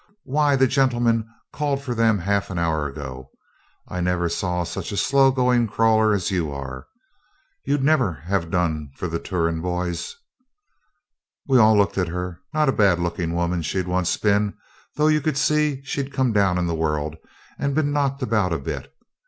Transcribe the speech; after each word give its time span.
'Why, 0.23 0.55
the 0.55 0.65
gentlemen 0.65 1.29
called 1.53 1.83
for 1.83 1.93
them 1.93 2.17
half 2.17 2.49
an 2.49 2.57
hour 2.57 2.87
ago. 2.87 3.29
I 3.87 4.01
never 4.01 4.29
saw 4.29 4.63
such 4.63 4.91
a 4.91 4.97
slow 4.97 5.29
going 5.29 5.67
crawler 5.67 6.11
as 6.15 6.31
you 6.31 6.49
are. 6.51 6.87
You'd 7.65 7.83
never 7.83 8.11
have 8.13 8.49
done 8.49 8.89
for 8.95 9.07
the 9.07 9.19
Turon 9.19 9.61
boys.' 9.61 10.15
We 11.47 11.59
all 11.59 11.77
looked 11.77 11.99
at 11.99 12.07
her 12.07 12.39
not 12.51 12.67
a 12.67 12.71
bad 12.71 12.97
looking 12.97 13.35
woman 13.35 13.61
she'd 13.61 13.83
been 13.85 13.91
once, 13.91 14.17
though 14.95 15.07
you 15.07 15.21
could 15.21 15.37
see 15.37 15.83
she'd 15.83 16.11
come 16.11 16.33
down 16.33 16.57
in 16.57 16.65
the 16.65 16.73
world 16.73 17.15
and 17.59 17.75
been 17.75 17.93
knocked 17.93 18.23
about 18.23 18.51
a 18.53 18.57
bit. 18.57 18.91